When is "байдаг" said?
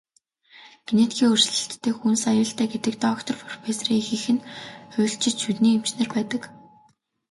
6.15-6.41